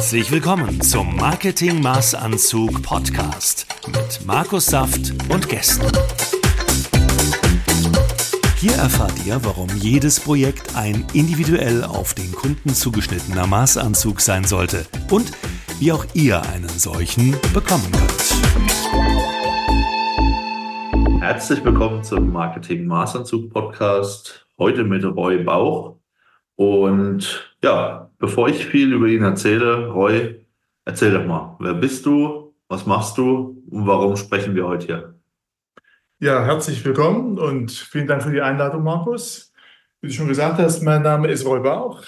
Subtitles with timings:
[0.00, 5.92] Herzlich willkommen zum Marketing Maßanzug Podcast mit Markus Saft und Gästen.
[8.56, 14.86] Hier erfahrt ihr, warum jedes Projekt ein individuell auf den Kunden zugeschnittener Maßanzug sein sollte
[15.10, 15.32] und
[15.80, 18.34] wie auch ihr einen solchen bekommen könnt.
[21.20, 24.46] Herzlich willkommen zum Marketing Maßanzug Podcast.
[24.58, 25.98] Heute mit Roy Bauch.
[26.56, 30.46] Und ja, bevor ich viel über ihn erzähle, Roy,
[30.84, 35.14] erzähl doch mal, wer bist du, was machst du und warum sprechen wir heute hier?
[36.20, 39.52] Ja, herzlich willkommen und vielen Dank für die Einladung, Markus.
[40.00, 42.04] Wie du schon gesagt hast, mein Name ist Roy Bauch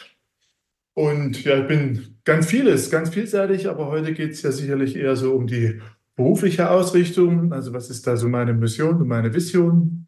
[0.94, 5.16] und ja, ich bin ganz vieles, ganz vielseitig, aber heute geht es ja sicherlich eher
[5.16, 5.80] so um die
[6.14, 7.54] berufliche Ausrichtung.
[7.54, 10.06] Also was ist da so meine Mission und meine Vision?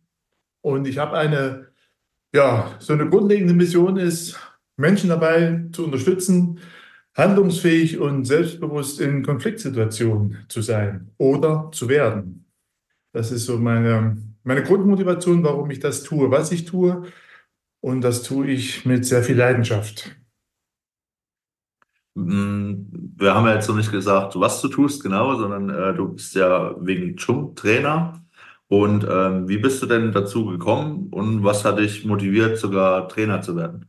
[0.60, 1.68] Und ich habe eine,
[2.34, 4.38] ja, so eine grundlegende Mission ist,
[4.76, 6.60] Menschen dabei zu unterstützen,
[7.14, 12.46] handlungsfähig und selbstbewusst in Konfliktsituationen zu sein oder zu werden.
[13.12, 17.04] Das ist so meine, meine Grundmotivation, warum ich das tue, was ich tue.
[17.80, 20.16] Und das tue ich mit sehr viel Leidenschaft.
[22.14, 26.14] Mm, wir haben ja jetzt noch nicht gesagt, was du tust, genau, sondern äh, du
[26.14, 28.24] bist ja wegen Chung Trainer.
[28.68, 33.42] Und ähm, wie bist du denn dazu gekommen und was hat dich motiviert, sogar Trainer
[33.42, 33.86] zu werden?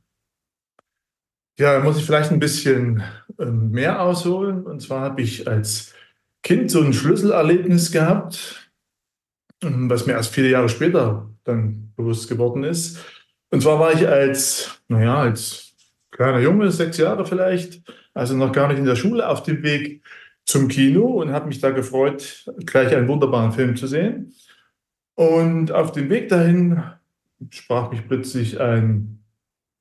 [1.57, 3.01] Ja, muss ich vielleicht ein bisschen
[3.39, 4.63] ähm, mehr ausholen.
[4.63, 5.93] Und zwar habe ich als
[6.43, 8.69] Kind so ein Schlüsselerlebnis gehabt,
[9.63, 12.99] ähm, was mir erst viele Jahre später dann bewusst geworden ist.
[13.51, 15.73] Und zwar war ich als, naja, als
[16.11, 17.81] kleiner Junge, sechs Jahre vielleicht,
[18.13, 20.03] also noch gar nicht in der Schule, auf dem Weg
[20.45, 24.33] zum Kino und habe mich da gefreut, gleich einen wunderbaren Film zu sehen.
[25.15, 26.83] Und auf dem Weg dahin
[27.49, 29.14] sprach mich plötzlich ein,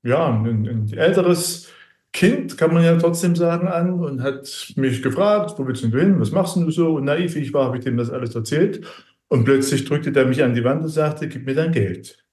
[0.05, 1.69] ja, ein, ein älteres
[2.13, 6.21] Kind, kann man ja trotzdem sagen, an und hat mich gefragt, wo willst du hin,
[6.21, 6.95] was machst du so?
[6.95, 8.87] Und naiv ich war, habe ich dem das alles erzählt.
[9.29, 12.25] Und plötzlich drückte der mich an die Wand und sagte, gib mir dein Geld.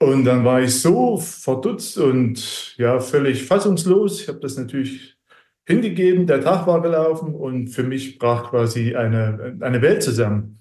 [0.00, 4.22] Und dann war ich so verdutzt und ja, völlig fassungslos.
[4.22, 5.16] Ich habe das natürlich
[5.64, 10.60] hingegeben, der Tag war gelaufen und für mich brach quasi eine, eine Welt zusammen.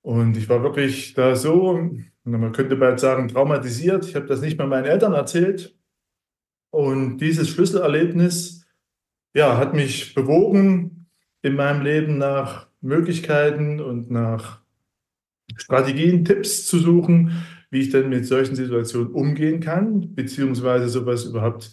[0.00, 1.90] Und ich war wirklich da so,
[2.30, 4.06] man könnte bald sagen, traumatisiert.
[4.06, 5.76] Ich habe das nicht mal meinen Eltern erzählt.
[6.70, 8.66] Und dieses Schlüsselerlebnis
[9.34, 11.06] ja, hat mich bewogen,
[11.42, 14.62] in meinem Leben nach Möglichkeiten und nach
[15.56, 21.72] Strategien, Tipps zu suchen, wie ich denn mit solchen Situationen umgehen kann, beziehungsweise sowas überhaupt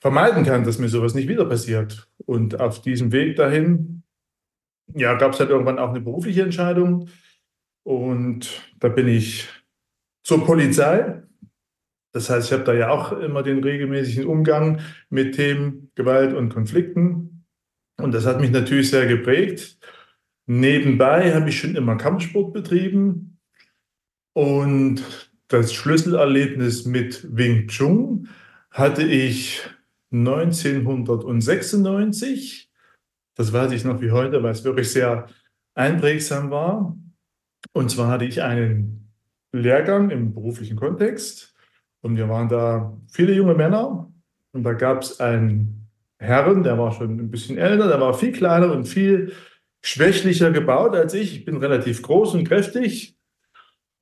[0.00, 2.08] vermeiden kann, dass mir sowas nicht wieder passiert.
[2.26, 4.02] Und auf diesem Weg dahin,
[4.94, 7.08] ja, gab es halt irgendwann auch eine berufliche Entscheidung.
[7.84, 9.48] Und da bin ich
[10.22, 11.22] zur Polizei.
[12.12, 16.50] Das heißt, ich habe da ja auch immer den regelmäßigen Umgang mit Themen Gewalt und
[16.50, 17.46] Konflikten.
[17.98, 19.78] Und das hat mich natürlich sehr geprägt.
[20.46, 23.38] Nebenbei habe ich schon immer Kampfsport betrieben.
[24.34, 25.02] Und
[25.48, 28.28] das Schlüsselerlebnis mit Wing Chun
[28.70, 29.62] hatte ich
[30.12, 32.70] 1996.
[33.34, 35.28] Das weiß ich noch wie heute, weil es wirklich sehr
[35.74, 36.96] einprägsam war.
[37.72, 39.01] Und zwar hatte ich einen
[39.52, 41.54] Lehrgang im beruflichen Kontext
[42.00, 44.10] und wir waren da viele junge Männer
[44.52, 48.32] und da gab es einen Herrn, der war schon ein bisschen älter, der war viel
[48.32, 49.32] kleiner und viel
[49.82, 51.38] schwächlicher gebaut als ich.
[51.38, 53.16] Ich bin relativ groß und kräftig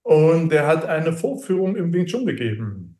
[0.02, 2.98] und er hat eine Vorführung im Wing Chun gegeben.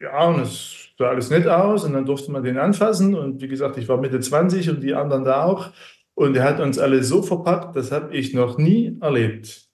[0.00, 3.14] Ja, und es sah alles nett aus und dann durfte man den anfassen.
[3.14, 5.72] Und wie gesagt, ich war Mitte 20 und die anderen da auch.
[6.14, 9.65] Und er hat uns alle so verpackt, das habe ich noch nie erlebt.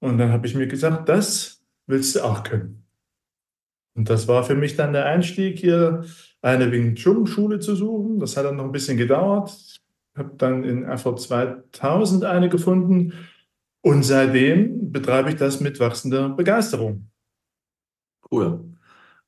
[0.00, 2.84] Und dann habe ich mir gesagt, das willst du auch können.
[3.94, 6.04] Und das war für mich dann der Einstieg, hier
[6.42, 8.20] eine Wing Chun Schule zu suchen.
[8.20, 9.50] Das hat dann noch ein bisschen gedauert.
[9.50, 9.80] Ich
[10.18, 13.14] habe dann in FR 2000 eine gefunden
[13.82, 17.08] und seitdem betreibe ich das mit wachsender Begeisterung.
[18.30, 18.64] Cool.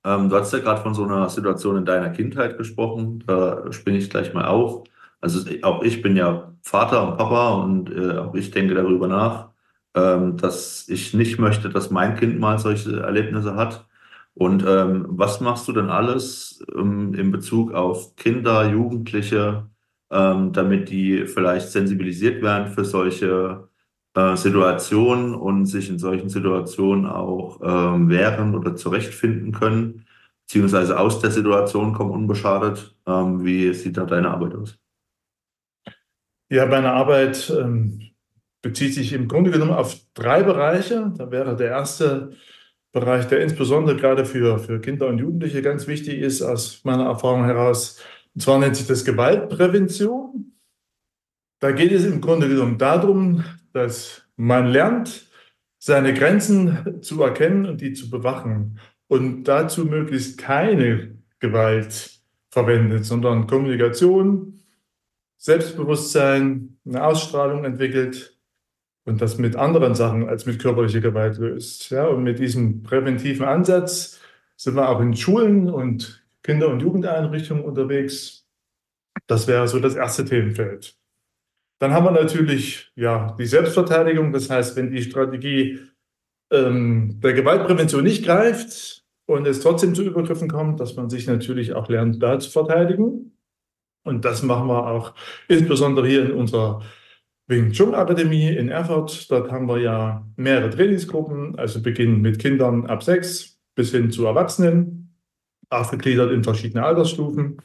[0.04, 3.24] Ähm, du hast ja gerade von so einer Situation in deiner Kindheit gesprochen.
[3.26, 4.84] Da springe ich gleich mal auf.
[5.20, 9.47] Also auch ich bin ja Vater und Papa und äh, auch ich denke darüber nach,
[9.94, 13.88] dass ich nicht möchte, dass mein Kind mal solche Erlebnisse hat.
[14.34, 19.68] Und ähm, was machst du denn alles ähm, in Bezug auf Kinder, Jugendliche,
[20.12, 23.68] ähm, damit die vielleicht sensibilisiert werden für solche
[24.14, 30.06] äh, Situationen und sich in solchen Situationen auch ähm, wehren oder zurechtfinden können,
[30.46, 32.96] beziehungsweise aus der Situation kommen unbeschadet.
[33.06, 34.78] Ähm, wie sieht da deine Arbeit aus?
[36.48, 38.08] Ja, meine Arbeit ähm,
[38.68, 41.10] bezieht sich im Grunde genommen auf drei Bereiche.
[41.16, 42.32] Da wäre der erste
[42.92, 47.46] Bereich, der insbesondere gerade für, für Kinder und Jugendliche ganz wichtig ist, aus meiner Erfahrung
[47.46, 47.98] heraus,
[48.34, 50.52] Und zwar nennt sich das Gewaltprävention.
[51.60, 53.42] Da geht es im Grunde genommen darum,
[53.72, 55.26] dass man lernt,
[55.78, 62.20] seine Grenzen zu erkennen und die zu bewachen und dazu möglichst keine Gewalt
[62.50, 64.60] verwendet, sondern Kommunikation,
[65.38, 68.37] Selbstbewusstsein, eine Ausstrahlung entwickelt
[69.08, 71.90] und das mit anderen Sachen als mit körperlicher Gewalt löst.
[71.90, 74.20] Ja, und mit diesem präventiven Ansatz
[74.56, 78.46] sind wir auch in Schulen und Kinder- und Jugendeinrichtungen unterwegs.
[79.26, 80.94] Das wäre so das erste Themenfeld.
[81.80, 84.32] Dann haben wir natürlich ja, die Selbstverteidigung.
[84.32, 85.80] Das heißt, wenn die Strategie
[86.52, 91.72] ähm, der Gewaltprävention nicht greift und es trotzdem zu Übergriffen kommt, dass man sich natürlich
[91.72, 93.32] auch lernt, da zu verteidigen.
[94.04, 95.14] Und das machen wir auch
[95.48, 96.82] insbesondere hier in unserer
[97.48, 99.30] Wing Chun Akademie in Erfurt.
[99.30, 104.26] Dort haben wir ja mehrere Trainingsgruppen, also beginnen mit Kindern ab sechs bis hin zu
[104.26, 105.14] Erwachsenen,
[105.70, 107.56] aufgegliedert in verschiedene Altersstufen.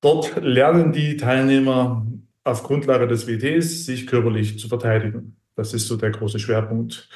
[0.00, 2.06] Dort lernen die Teilnehmer
[2.44, 5.36] auf Grundlage des WTs sich körperlich zu verteidigen.
[5.56, 7.08] Das ist so der große Schwerpunkt.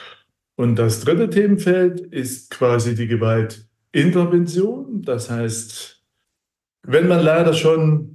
[0.57, 5.03] Und das dritte Themenfeld ist quasi die Gewaltintervention.
[5.03, 6.03] Das heißt,
[6.83, 8.14] wenn man leider schon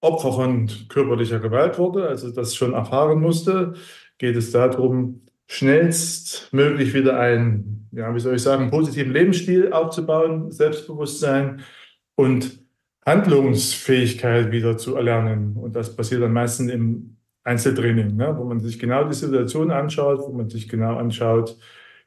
[0.00, 3.74] Opfer von körperlicher Gewalt wurde, also das schon erfahren musste,
[4.18, 11.62] geht es darum, schnellstmöglich wieder einen, ja, wie soll ich sagen, positiven Lebensstil aufzubauen, Selbstbewusstsein
[12.14, 12.60] und
[13.04, 15.56] Handlungsfähigkeit wieder zu erlernen.
[15.56, 18.34] Und das passiert am meisten im Einzeltraining, ne?
[18.38, 21.56] wo man sich genau die Situation anschaut, wo man sich genau anschaut,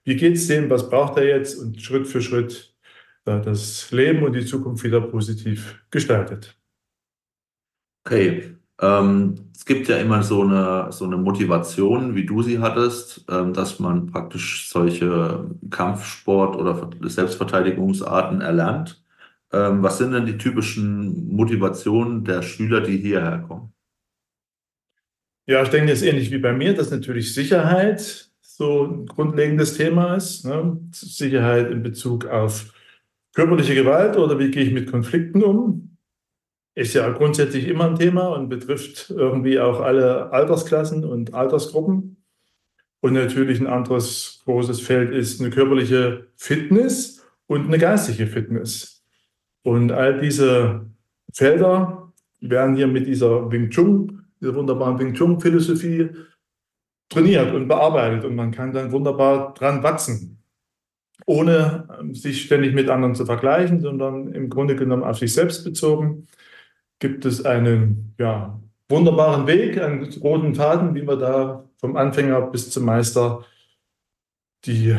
[0.04, 2.74] wie geht es dem, was braucht er jetzt und Schritt für Schritt
[3.26, 6.58] das Leben und die Zukunft wieder positiv gestaltet.
[8.06, 13.26] Okay, ähm, es gibt ja immer so eine, so eine Motivation, wie du sie hattest,
[13.30, 19.02] ähm, dass man praktisch solche Kampfsport- oder Selbstverteidigungsarten erlernt.
[19.54, 23.72] Ähm, was sind denn die typischen Motivationen der Schüler, die hierher kommen?
[25.46, 29.76] Ja, ich denke, das ist ähnlich wie bei mir, dass natürlich Sicherheit so ein grundlegendes
[29.78, 30.46] Thema ist.
[30.46, 30.78] Ne?
[30.92, 32.74] Sicherheit in Bezug auf
[33.34, 35.93] körperliche Gewalt oder wie gehe ich mit Konflikten um?
[36.76, 42.18] Ist ja grundsätzlich immer ein Thema und betrifft irgendwie auch alle Altersklassen und Altersgruppen.
[43.00, 49.04] Und natürlich ein anderes großes Feld ist eine körperliche Fitness und eine geistige Fitness.
[49.62, 50.88] Und all diese
[51.32, 52.12] Felder
[52.42, 56.10] werden hier mit dieser Wing Chun, dieser wunderbaren Wing Chun Philosophie
[57.10, 60.42] trainiert und bearbeitet und man kann dann wunderbar dran wachsen,
[61.26, 66.28] ohne sich ständig mit anderen zu vergleichen, sondern im Grunde genommen auf sich selbst bezogen
[67.04, 72.70] gibt es einen ja, wunderbaren Weg, einen roten Faden, wie wir da vom Anfänger bis
[72.70, 73.44] zum Meister
[74.64, 74.98] die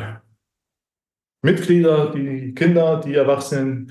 [1.40, 3.90] Mitglieder, die Kinder, die Erwachsenen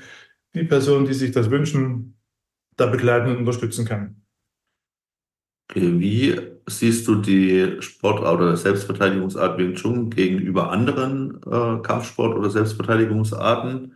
[0.53, 2.19] die Person, die sich das wünschen,
[2.77, 4.21] da begleiten und unterstützen kann.
[5.73, 13.95] Wie siehst du die Sport- oder Selbstverteidigungsart Wing Chun gegenüber anderen äh, Kampfsport- oder Selbstverteidigungsarten?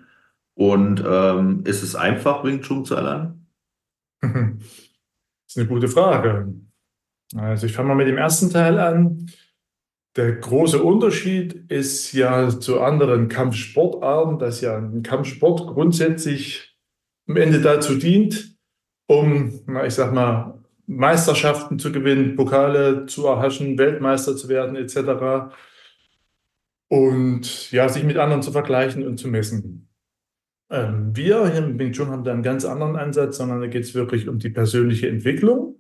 [0.56, 3.37] Und ähm, ist es einfach, Wing Chun zu erlernen?
[4.34, 6.54] Das ist eine gute Frage.
[7.36, 9.30] Also ich fange mal mit dem ersten Teil an.
[10.16, 16.76] Der große Unterschied ist ja zu anderen Kampfsportarten, dass ja ein Kampfsport grundsätzlich
[17.28, 18.58] am Ende dazu dient,
[19.08, 25.54] um, ich sag mal, Meisterschaften zu gewinnen, Pokale zu erhaschen, Weltmeister zu werden, etc.
[26.88, 29.87] Und ja, sich mit anderen zu vergleichen und zu messen.
[30.70, 33.84] Ähm, wir hier im Wing Chun haben da einen ganz anderen Ansatz, sondern da geht
[33.84, 35.76] es wirklich um die persönliche Entwicklung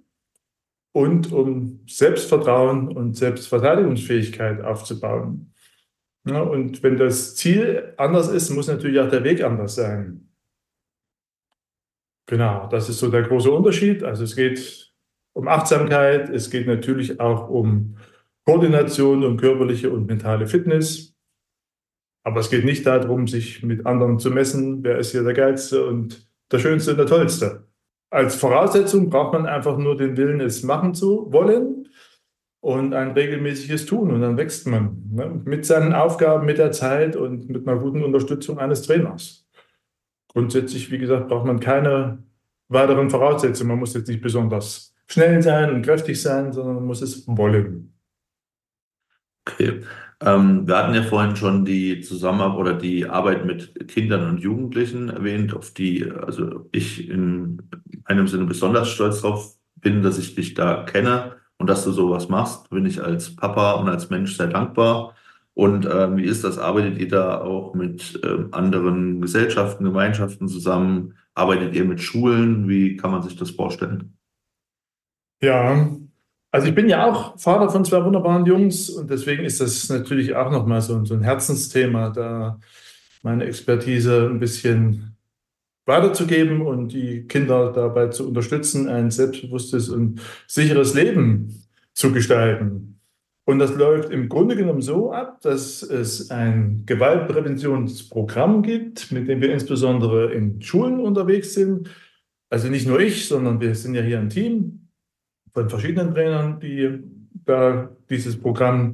[0.93, 5.53] und um Selbstvertrauen und Selbstverteidigungsfähigkeit aufzubauen.
[6.25, 10.29] Ja, und wenn das Ziel anders ist, muss natürlich auch der Weg anders sein.
[12.25, 14.03] Genau, das ist so der große Unterschied.
[14.03, 14.93] Also es geht
[15.33, 17.97] um Achtsamkeit, es geht natürlich auch um
[18.45, 21.16] Koordination, um körperliche und mentale Fitness.
[22.27, 25.85] Aber es geht nicht darum, sich mit anderen zu messen, wer ist hier der Geilste
[25.85, 27.67] und der Schönste und der Tollste
[28.09, 31.89] als Voraussetzung braucht man einfach nur den Willen, es machen zu wollen
[32.61, 34.11] und ein regelmäßiges Tun.
[34.11, 35.41] Und dann wächst man ne?
[35.43, 39.47] mit seinen Aufgaben, mit der Zeit und mit einer guten Unterstützung eines Trainers.
[40.29, 42.23] Grundsätzlich, wie gesagt, braucht man keine
[42.69, 43.69] weiteren Voraussetzungen.
[43.69, 47.96] Man muss jetzt nicht besonders schnell sein und kräftig sein, sondern man muss es wollen.
[49.47, 49.81] Okay.
[50.19, 55.09] Ähm, wir hatten ja vorhin schon die Zusammenarbeit oder die Arbeit mit Kindern und Jugendlichen
[55.09, 57.61] erwähnt, auf die also ich in
[58.05, 62.29] einem Sinne besonders stolz drauf bin, dass ich dich da kenne und dass du sowas
[62.29, 62.69] machst.
[62.69, 65.13] Bin ich als Papa und als Mensch sehr dankbar.
[65.53, 66.57] Und äh, wie ist das?
[66.57, 71.15] Arbeitet ihr da auch mit äh, anderen Gesellschaften, Gemeinschaften zusammen?
[71.35, 72.67] Arbeitet ihr mit Schulen?
[72.67, 74.17] Wie kann man sich das vorstellen?
[75.41, 75.87] Ja,
[76.51, 80.35] also ich bin ja auch Vater von zwei wunderbaren Jungs und deswegen ist das natürlich
[80.35, 82.59] auch nochmal so, so ein Herzensthema, da
[83.23, 85.17] meine Expertise ein bisschen
[85.85, 91.63] weiterzugeben und die Kinder dabei zu unterstützen, ein selbstbewusstes und sicheres Leben
[91.93, 92.99] zu gestalten.
[93.45, 99.41] Und das läuft im Grunde genommen so ab, dass es ein Gewaltpräventionsprogramm gibt, mit dem
[99.41, 101.89] wir insbesondere in Schulen unterwegs sind.
[102.49, 104.86] Also nicht nur ich, sondern wir sind ja hier ein Team
[105.57, 106.99] von verschiedenen Trainern, die
[107.43, 108.93] da dieses Programm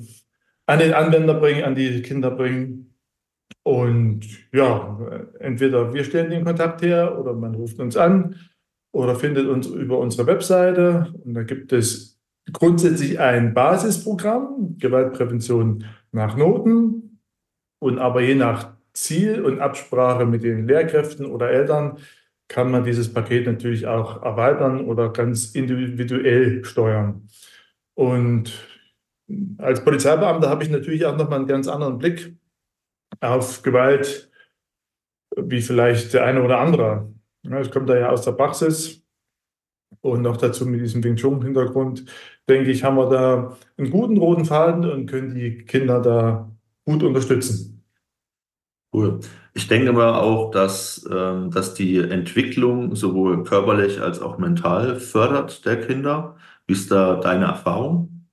[0.65, 2.95] an den Anwender bringen, an die Kinder bringen.
[3.63, 4.21] Und
[4.53, 4.97] ja,
[5.39, 8.37] entweder wir stellen den Kontakt her oder man ruft uns an
[8.93, 11.13] oder findet uns über unsere Webseite.
[11.25, 12.17] Und da gibt es
[12.53, 17.19] grundsätzlich ein Basisprogramm, Gewaltprävention nach Noten
[17.79, 21.97] und aber je nach Ziel und Absprache mit den Lehrkräften oder Eltern
[22.53, 27.27] kann man dieses Paket natürlich auch erweitern oder ganz individuell steuern.
[27.95, 28.53] Und
[29.57, 32.35] als Polizeibeamter habe ich natürlich auch nochmal einen ganz anderen Blick
[33.21, 34.29] auf Gewalt,
[35.35, 37.11] wie vielleicht der eine oder andere.
[37.41, 39.03] Ich komme da ja aus der Praxis
[40.01, 42.05] und noch dazu mit diesem Wing Chun-Hintergrund,
[42.47, 46.51] denke ich, haben wir da einen guten roten Faden und können die Kinder da
[46.85, 47.72] gut unterstützen.
[48.93, 49.19] Cool.
[49.55, 55.65] Ich denke mal auch, dass, ähm, dass die Entwicklung sowohl körperlich als auch mental fördert
[55.65, 56.37] der Kinder.
[56.67, 58.27] Wie ist da deine Erfahrung?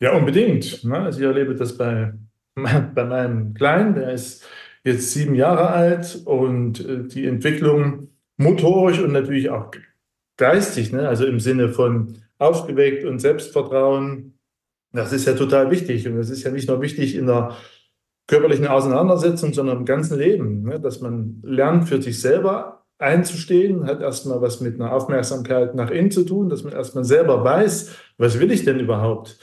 [0.00, 0.82] Ja, unbedingt.
[0.84, 0.98] Ne?
[0.98, 2.14] Also ich erlebe das bei,
[2.54, 4.46] bei meinem Kleinen, der ist
[4.82, 9.70] jetzt sieben Jahre alt und äh, die Entwicklung motorisch und natürlich auch
[10.38, 11.06] geistig, ne?
[11.06, 14.38] also im Sinne von aufgeweckt und Selbstvertrauen,
[14.92, 16.08] das ist ja total wichtig.
[16.08, 17.56] Und das ist ja nicht nur wichtig in der
[18.30, 20.78] körperlichen Auseinandersetzung, sondern im ganzen Leben, ne?
[20.78, 26.12] dass man lernt, für sich selber einzustehen, hat erstmal was mit einer Aufmerksamkeit nach innen
[26.12, 29.36] zu tun, dass man erstmal selber weiß, was will ich denn überhaupt?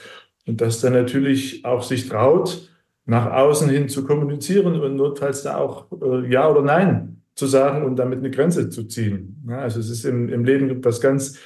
[0.46, 2.70] Und dass dann natürlich auch sich traut,
[3.04, 7.84] nach außen hin zu kommunizieren und notfalls da auch äh, Ja oder Nein zu sagen
[7.84, 9.44] und damit eine Grenze zu ziehen.
[9.50, 11.38] Ja, also es ist im, im Leben etwas ganz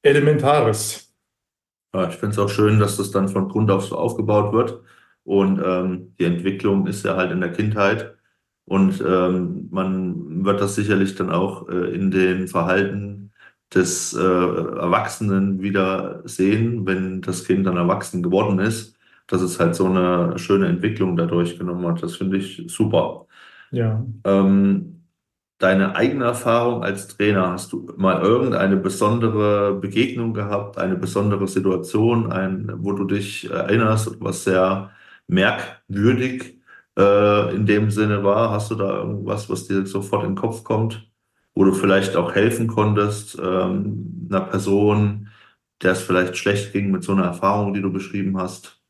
[0.00, 1.12] Elementares.
[1.94, 4.80] Ja, ich finde es auch schön, dass das dann von Grund auf so aufgebaut wird.
[5.26, 8.14] Und ähm, die Entwicklung ist ja halt in der Kindheit.
[8.64, 13.32] Und ähm, man wird das sicherlich dann auch äh, in den Verhalten
[13.74, 19.74] des äh, Erwachsenen wieder sehen, wenn das Kind dann erwachsen geworden ist, dass es halt
[19.74, 22.02] so eine schöne Entwicklung dadurch genommen hat.
[22.02, 23.26] Das finde ich super.
[23.72, 24.06] Ja.
[24.24, 25.02] Ähm,
[25.58, 27.50] deine eigene Erfahrung als Trainer?
[27.50, 34.20] Hast du mal irgendeine besondere Begegnung gehabt, eine besondere Situation, ein, wo du dich erinnerst,
[34.20, 34.90] was sehr
[35.28, 36.60] merkwürdig
[36.98, 38.50] äh, in dem Sinne war?
[38.50, 41.10] Hast du da irgendwas, was dir sofort in den Kopf kommt,
[41.54, 45.28] wo du vielleicht auch helfen konntest, ähm, einer Person,
[45.82, 48.80] der es vielleicht schlecht ging mit so einer Erfahrung, die du beschrieben hast?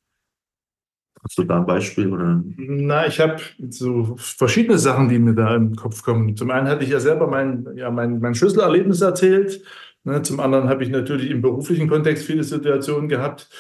[1.23, 2.13] Hast du da ein Beispiel?
[2.13, 2.41] Oder?
[2.57, 3.41] Na, ich habe
[3.71, 6.37] so verschiedene Sachen, die mir da im Kopf kommen.
[6.37, 9.61] Zum einen hatte ich ja selber mein, ja, mein, mein Schlüsselerlebnis erzählt.
[10.05, 13.51] Ne, zum anderen habe ich natürlich im beruflichen Kontext viele Situationen gehabt,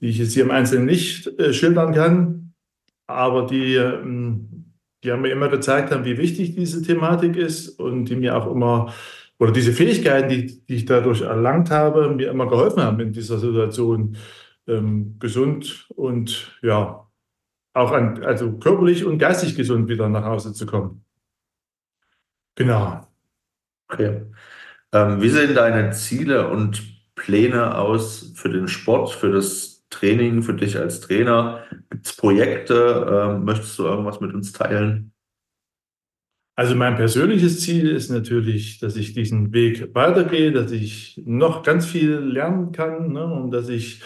[0.00, 2.54] die ich jetzt hier im Einzelnen nicht äh, schildern kann,
[3.06, 4.72] aber die, ähm,
[5.02, 8.50] die haben mir immer gezeigt haben, wie wichtig diese Thematik ist und die mir auch
[8.50, 8.92] immer,
[9.38, 13.38] oder diese Fähigkeiten, die, die ich dadurch erlangt habe, mir immer geholfen haben in dieser
[13.38, 14.16] Situation
[14.66, 17.06] ähm, gesund und ja,
[17.74, 21.04] auch an, also körperlich und geistig gesund wieder nach Hause zu kommen.
[22.54, 23.06] Genau.
[23.88, 24.22] Okay.
[24.92, 26.82] Ähm, wie sehen deine Ziele und
[27.16, 31.64] Pläne aus für den Sport, für das Training, für dich als Trainer?
[31.90, 33.06] Gibt es Projekte?
[33.10, 35.12] Ähm, möchtest du irgendwas mit uns teilen?
[36.56, 41.84] Also mein persönliches Ziel ist natürlich, dass ich diesen Weg weitergehe, dass ich noch ganz
[41.84, 44.02] viel lernen kann ne, und dass ich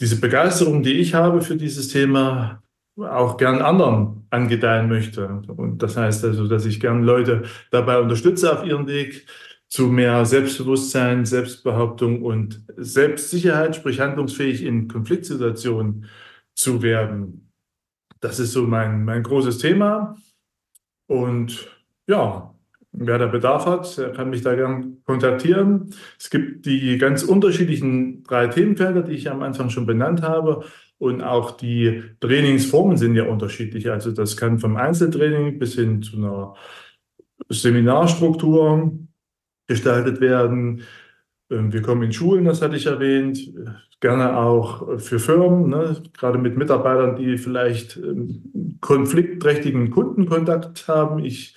[0.00, 2.62] diese Begeisterung, die ich habe für dieses Thema,
[2.96, 5.26] auch gern anderen angedeihen möchte.
[5.26, 9.26] Und das heißt also, dass ich gern Leute dabei unterstütze auf ihrem Weg
[9.70, 16.06] zu mehr Selbstbewusstsein, Selbstbehauptung und Selbstsicherheit, sprich handlungsfähig in Konfliktsituationen
[16.54, 17.52] zu werden.
[18.18, 20.16] Das ist so mein, mein großes Thema.
[21.06, 21.68] Und
[22.08, 22.52] ja,
[22.90, 25.94] wer da Bedarf hat, kann mich da gern kontaktieren.
[26.18, 30.64] Es gibt die ganz unterschiedlichen drei Themenfelder, die ich am Anfang schon benannt habe.
[30.98, 33.88] Und auch die Trainingsformen sind ja unterschiedlich.
[33.88, 36.54] Also das kann vom Einzeltraining bis hin zu einer
[37.48, 38.98] Seminarstruktur
[39.70, 40.82] gestaltet werden.
[41.50, 43.38] Ähm, wir kommen in Schulen, das hatte ich erwähnt,
[44.00, 46.02] gerne auch für Firmen, ne?
[46.12, 51.24] gerade mit Mitarbeitern, die vielleicht ähm, konfliktträchtigen Kundenkontakt haben.
[51.24, 51.54] Ich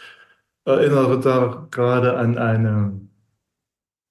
[0.64, 3.02] erinnere da gerade an eine,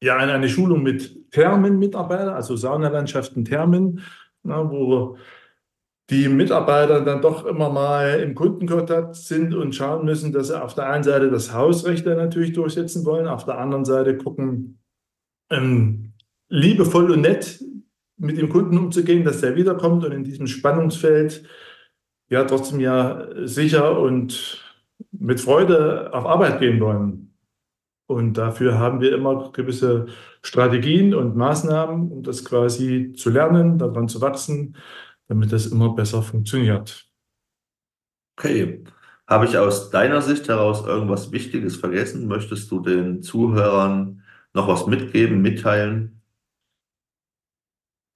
[0.03, 4.01] ja, an eine Schulung mit Thermenmitarbeitern, also Saunalandschaften Thermen,
[4.43, 4.67] ne?
[4.69, 5.17] wo
[6.13, 10.75] die Mitarbeiter dann doch immer mal im Kundenkontakt sind und schauen müssen, dass sie auf
[10.75, 14.79] der einen Seite das Hausrecht natürlich durchsetzen wollen, auf der anderen Seite gucken,
[15.51, 16.13] ähm,
[16.51, 17.65] liebevoll und nett
[18.19, 21.45] mit dem Kunden umzugehen, dass der wiederkommt und in diesem Spannungsfeld
[22.29, 24.63] ja trotzdem ja sicher und
[25.13, 27.35] mit Freude auf Arbeit gehen wollen.
[28.07, 30.07] Und dafür haben wir immer gewisse
[30.43, 34.77] Strategien und Maßnahmen, um das quasi zu lernen, daran zu wachsen,
[35.29, 37.07] damit das immer besser funktioniert.
[38.37, 38.85] Okay.
[39.27, 42.27] Habe ich aus deiner Sicht heraus irgendwas Wichtiges vergessen?
[42.27, 46.23] Möchtest du den Zuhörern noch was mitgeben, mitteilen?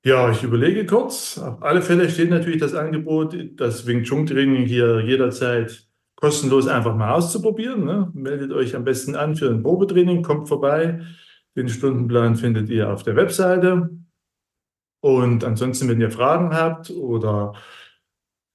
[0.04, 1.38] Ja, ich überlege kurz.
[1.38, 5.86] Auf alle Fälle steht natürlich das Angebot, das Wing Chun Training hier jederzeit
[6.16, 7.84] kostenlos einfach mal auszuprobieren.
[7.84, 8.10] Ne?
[8.14, 11.00] Meldet euch am besten an für ein Probetraining, kommt vorbei.
[11.56, 13.90] Den Stundenplan findet ihr auf der Webseite.
[15.06, 17.52] Und ansonsten, wenn ihr Fragen habt oder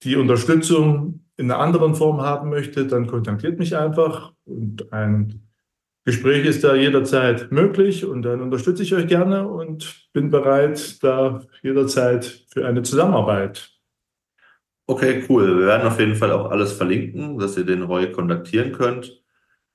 [0.03, 4.33] die Unterstützung in einer anderen Form haben möchtet, dann kontaktiert mich einfach.
[4.43, 5.47] Und ein
[6.03, 11.39] Gespräch ist da jederzeit möglich und dann unterstütze ich euch gerne und bin bereit, da
[11.63, 13.71] jederzeit für eine Zusammenarbeit.
[14.87, 15.57] Okay, cool.
[15.57, 19.23] Wir werden auf jeden Fall auch alles verlinken, dass ihr den Roy kontaktieren könnt.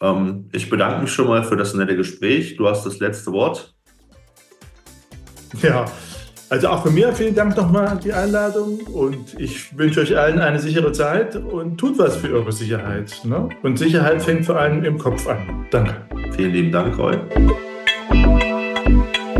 [0.02, 2.58] Ähm, ich bedanke mich schon mal für das nette Gespräch.
[2.58, 3.74] Du hast das letzte Wort.
[5.62, 5.86] Ja,
[6.48, 10.38] also auch von mir vielen Dank nochmal an die Einladung und ich wünsche euch allen
[10.38, 13.20] eine sichere Zeit und tut was für eure Sicherheit.
[13.24, 13.48] Ne?
[13.62, 15.66] Und Sicherheit fängt vor allem im Kopf an.
[15.70, 15.96] Danke.
[16.36, 17.16] Vielen lieben Dank, Roy.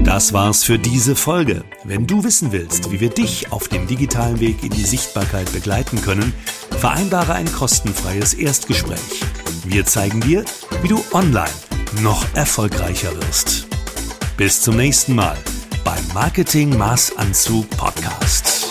[0.04, 1.64] Das war's für diese Folge.
[1.84, 6.00] Wenn du wissen willst, wie wir dich auf dem digitalen Weg in die Sichtbarkeit begleiten
[6.00, 6.32] können,
[6.78, 9.20] vereinbare ein kostenfreies Erstgespräch.
[9.64, 10.44] Wir zeigen dir,
[10.82, 11.50] wie du online
[12.02, 13.66] noch erfolgreicher wirst.
[14.36, 15.36] Bis zum nächsten Mal
[15.86, 18.66] beim Marketing Maßanzug Podcast.